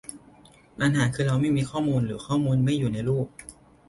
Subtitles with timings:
[0.79, 3.27] ปัญหาคือเราไม่มีข้อมูล หรือข้อมูลไม่อยู่ในรูป